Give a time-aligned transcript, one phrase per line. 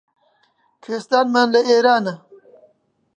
[0.83, 2.13] کوێستانمان لە ئێرانە